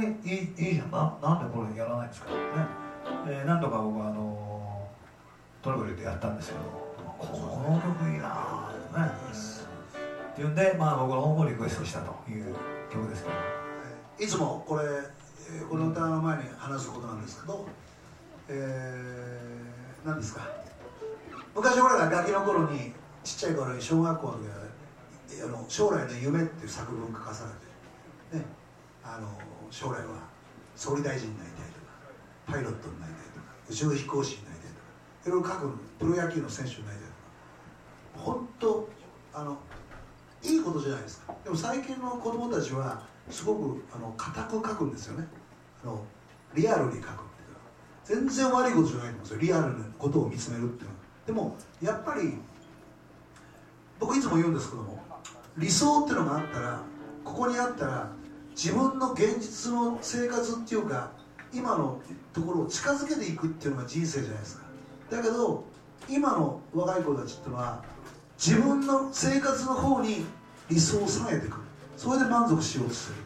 [0.00, 0.90] れいいいいじゃん。
[0.90, 2.36] ななんでこれやらないんですかね、
[3.26, 4.88] えー、何度か僕はあの
[5.62, 6.60] トラブルでやったんですけど
[7.18, 9.12] この曲いいなぁね
[10.32, 10.54] っていうん。
[10.54, 12.54] で、まあ、僕の方もリクエストしたという
[12.90, 13.34] 曲ですけど。
[14.24, 14.26] い。
[14.26, 17.66] つもこれえーこの歌の前に話すことなんですけど、
[18.48, 20.42] えー、何ですか？
[21.54, 22.92] 昔俺らがガキの頃に
[23.24, 24.54] ちっちゃい頃に小学校の時は
[25.44, 27.44] あの将来の夢っていう作文書かさ
[28.32, 28.50] れて、ね、
[29.02, 29.28] あの
[29.70, 30.28] 将来は
[30.74, 31.86] 総理大臣になりたいとか
[32.46, 34.82] パイロットになりたいとか宇宙飛行士になりたいとか
[35.26, 37.08] いろいろ書くプロ野球の選手になりたい
[38.14, 38.88] とか本当
[39.34, 39.58] あの
[40.42, 41.34] いいことじゃないですか。
[41.42, 45.26] でも最近の子供たちはすごくあの固く書くんですよね。
[45.82, 46.04] あの
[46.54, 47.24] リアルに書くっていうのは。
[48.04, 49.38] 全然悪いことじゃないと思うんですよ。
[49.40, 50.98] リアルなことを見つめるっていうのは。
[51.26, 52.38] でもやっぱり
[53.98, 55.02] 僕いつも言うんですけども
[55.56, 56.80] 理想っていうのがあったら
[57.24, 58.10] ここにあったら
[58.58, 61.12] 自分の現実の生活っていうか
[61.54, 62.00] 今の
[62.32, 64.64] ところを近づけていくっていうのが人生じゃないですか。
[65.10, 65.64] だけど
[66.08, 67.84] 今の若い子たちっていうのは
[68.36, 70.26] 自分の生活の方に
[70.68, 71.58] 理想を下げていく
[71.96, 73.16] それで満足しようとする。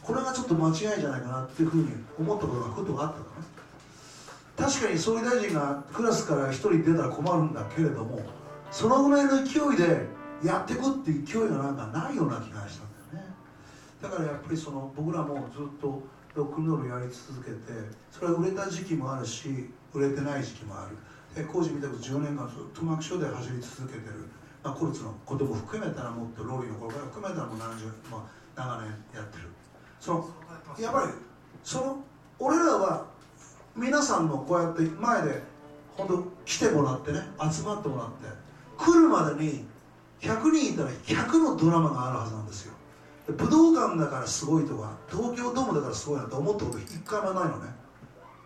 [0.00, 1.88] これがちょっと間違いじゃないかなっていうふうに
[2.20, 3.30] 思ったことがことあったのね。
[4.56, 8.20] 確かに総理大臣がクラスから一人出たら困るんだけれども
[8.70, 10.06] そのぐらいの勢いで
[10.42, 12.57] やっていくっていう勢いがなんかないような気が
[14.02, 16.02] だからやっぱりその僕らもずっと
[16.34, 17.56] ロックンロールやり続けて
[18.12, 20.96] それは売れた時期もあるし売れてない時期もある。
[21.34, 24.28] で工事みたく10年間ずっと幕所で走り続けてる、
[24.62, 28.22] まあ、コルツのことも含めたらもっとローリーの頃から含めたらもう何十、まあ、
[28.56, 29.48] 長年やってる。
[30.00, 30.28] その
[30.80, 31.12] やっぱり
[31.62, 32.04] その
[32.38, 33.06] 俺らは
[33.76, 35.42] 皆さんのこうやって前で
[35.96, 37.20] 本当来てもらってね
[37.52, 38.26] 集まってもらって
[38.76, 39.64] 来るまでに
[40.20, 42.72] 100人いたら100のドラマがあるはずなんですよ。
[43.36, 47.74] 武道館だからすごいとか東京ドームだからすごいなと思ったこと一回もないのね。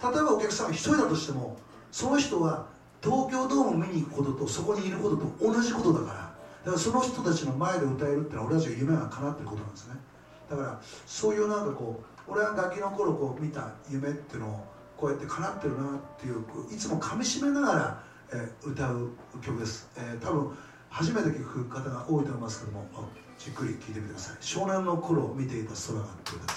[0.00, 1.56] 例えばお客さんが1人だとしても
[1.90, 2.66] その人は
[3.02, 6.24] 東京ドームを見に行くこととそこにいることと同じことだからだ
[6.66, 9.94] からその人たちの前で歌えるってのは俺たちの夢が叶ってることなんですね。
[10.50, 14.64] だからそういうなんかこう俺はガキの頃こう見た夢っていうのを
[14.96, 18.02] こうやって叶ってるなっていういつもかみしめながら、
[18.32, 20.56] えー歌う曲です、えー多分
[20.90, 22.86] 初めて聞く方が多いと思いますけども。
[23.38, 24.36] じっくり聞いてみてください。
[24.40, 26.34] 少年の頃見ていた空がってい。
[26.34, 26.52] う歌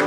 [0.00, 0.05] で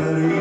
[0.00, 0.37] み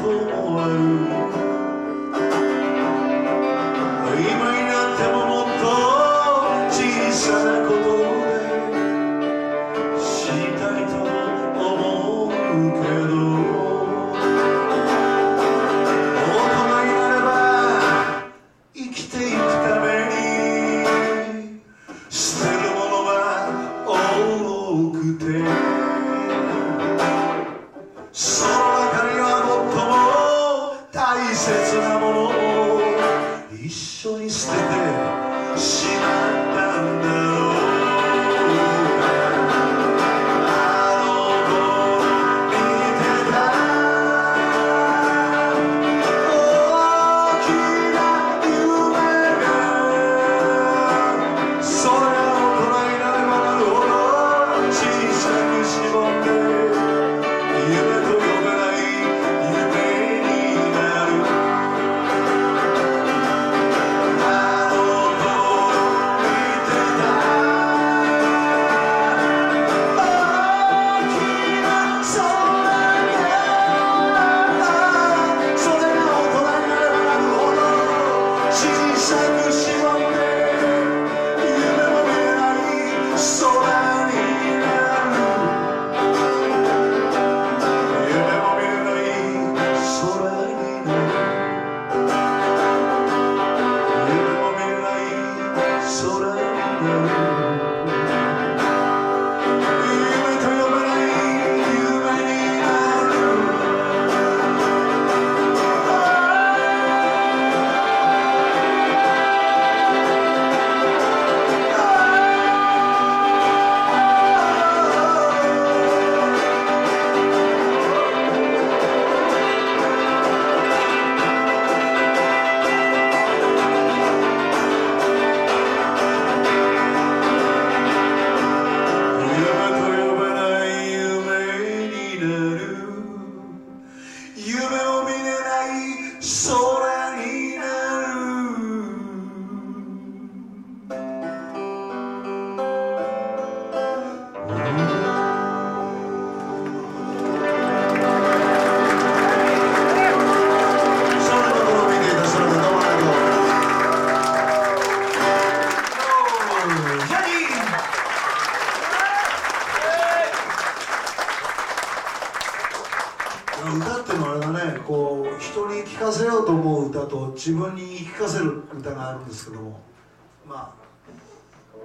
[0.00, 1.09] pool.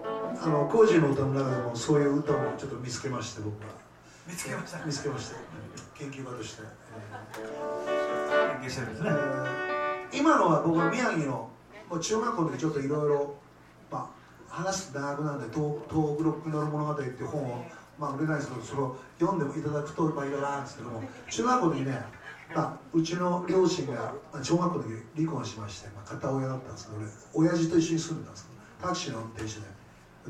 [0.03, 3.70] ああの工事の歌の中でもそういう歌をちょっと見つけまして僕は。
[4.27, 4.86] 見つけました。
[4.86, 5.36] 見つけまして
[5.96, 9.10] 研究家として、えー、研究してるんですね、
[10.12, 11.50] えー、今のは僕は宮城の
[11.89, 13.36] もう中学校の時ちょっといろいろ
[13.91, 14.12] ま
[14.50, 17.65] あ話す長くなんで東「東ブロックに乗る物語」っていう本を
[17.98, 24.13] まあ売れないですけどそれを読んでもいただくとまあいろいろあるんですけども中学校の時ねまあ、うちの両親が
[24.44, 26.98] 小学校の時離婚しまして、まあ、片親だったんですけど
[27.34, 28.55] 俺親父と一緒に住んでたんです
[28.86, 29.65] タクシーの運転手で。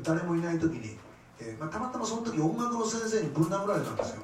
[0.02, 0.96] 誰もいない時に、
[1.40, 4.22] えーまあ、たまたまその時音楽の先生にぶん殴られたんですよ。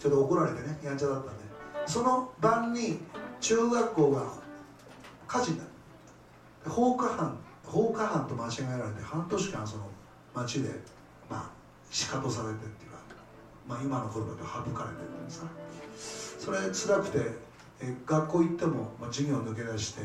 [0.00, 1.44] ちょっと怒られてねやんちゃだったんで。
[1.86, 2.98] その晩に
[3.40, 4.32] 中学校が
[5.28, 5.70] 火事になる。
[6.68, 9.88] 放火犯放火犯と間違えられて半年間その
[10.34, 10.70] 町で
[11.30, 11.50] まあ
[11.90, 12.98] 仕方されてっていうか、
[13.68, 17.46] まあ、今の言葉で省かれてるんですそれ辛くて
[17.80, 20.02] え学校行っても、まあ、授業抜け出して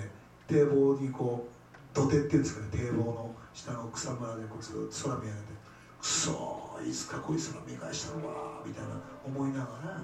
[0.48, 1.61] 堤防にこう
[1.94, 5.54] 土手っていうんですかね堤防の下の草むらでこうずっと空見上げて
[6.00, 8.90] くそいつかこいつら見返したのかみたいな
[9.26, 10.04] 思いながら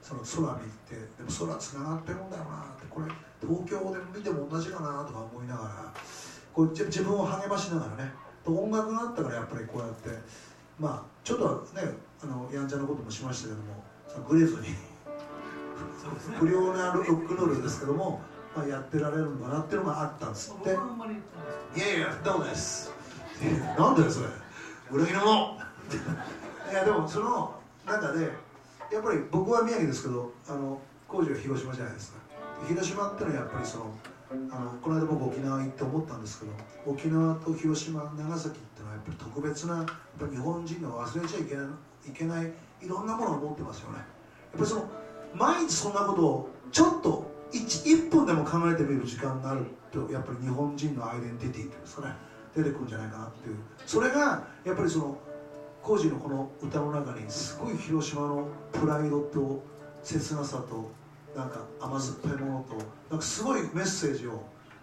[0.00, 3.06] その空見てでも空つながってるんだよなってこれ
[3.40, 5.92] 東京で見ても同じかなとか思いながら
[6.52, 8.12] こう自分を励ましながらね
[8.46, 10.08] 音楽があったからやっぱりこうやって
[10.78, 11.82] まあちょっとね
[12.22, 13.82] あのやんちゃなこともしましたけども
[14.28, 14.68] グレずに
[16.38, 18.20] 不良なロックノールですけども、
[18.56, 20.70] まあ、やってられるのかなっていうのがあったんですって。
[20.70, 22.90] いやいやどうです。
[23.78, 24.26] なんだよそれ。
[24.90, 25.58] 裏切り者
[26.70, 27.54] いやでもその
[27.86, 28.22] 中で
[28.90, 32.18] やっぱり僕は宮城ですけどあの工事は広島じゃないですか。
[32.66, 33.84] 広島ってのはやっぱりその
[34.50, 36.52] あのこの間僕沖縄行って思ったんですけど
[36.86, 39.86] 沖縄と広島長崎ってのはやっぱり特別なやっ
[40.18, 41.66] ぱ日本人が忘れちゃいけない
[42.08, 43.98] いけないいろんなものを持ってますよね。
[43.98, 44.04] やっ
[44.54, 44.88] ぱりその
[45.34, 52.14] 毎日そんなことをちょっと 1, 1分でも考えてみる時間があるとやっぱり日本人のアイデンティティっていうんですかね
[52.54, 53.56] 出てくるんじゃないかなっていう。
[53.86, 55.18] それがやっぱりその
[55.82, 59.62] 工事のこの歌の中にすごい広島のプライドと
[60.02, 60.90] 切なさと
[61.36, 62.74] なんか甘酸っぱいものと
[63.10, 64.42] なんかすごいメッセージを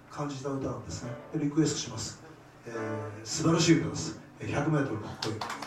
[0.10, 1.12] 感じた歌なんですね。
[1.36, 2.24] リクエストします、
[2.68, 2.74] えー、
[3.26, 4.20] 素晴らしい歌です。
[4.40, 5.63] 100m の恋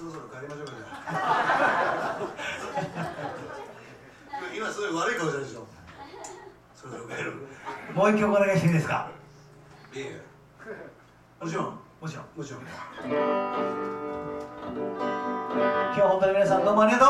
[0.00, 2.16] そろそろ帰りましょうかじゃあ
[4.56, 5.66] 今すごい悪い顔してるでしょ。
[6.74, 7.34] そろそろ帰る
[7.94, 9.10] もう一曲お願いしていいですか？
[9.92, 10.22] いえ
[11.38, 11.78] もちろん。
[12.00, 12.24] もちろん。
[12.34, 12.62] もちろん。
[12.62, 12.68] 今
[15.92, 17.08] 日は本当に皆さんどうもありがとう。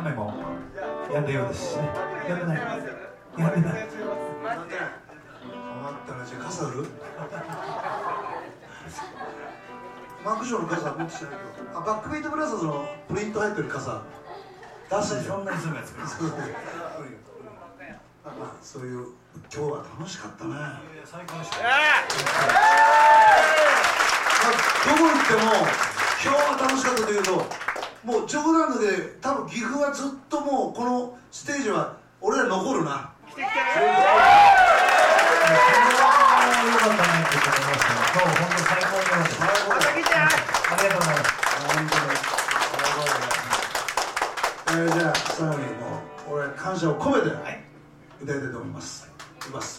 [0.00, 0.34] 雨も
[1.14, 1.88] やんでようですしね。
[2.28, 2.56] やめない。
[2.58, 3.85] やめない
[10.24, 11.78] マークショーの傘持ってきてないけど。
[11.78, 14.02] あバックビートブラザーズのプリント入ってる傘。
[14.90, 16.36] 出すんだよそんなにすぐやつくそうま
[18.24, 19.06] あまあそういう
[19.52, 20.54] 今日は楽しかったね。
[21.04, 21.56] 最高でした。
[24.86, 25.40] どこ行っても
[26.22, 27.46] 今日は楽しかったというと
[28.04, 28.86] もう冗談で
[29.20, 32.90] 多分岐阜はずっともうこのステージは俺ら残るな。
[32.90, 34.25] よかったねって言って
[38.16, 41.30] ました今日本当に最高に良かったです最高だありがとうございます。
[41.66, 42.16] 本当に
[44.68, 47.62] えーじゃあ最後にもう俺感謝を込めてはい。
[48.22, 49.08] 歌いたいと思います。
[49.40, 49.75] いきます